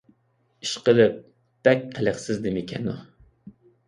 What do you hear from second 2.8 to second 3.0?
ئۇ!